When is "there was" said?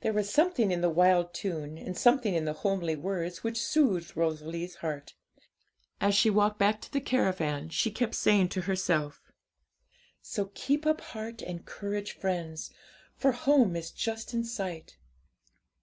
0.00-0.30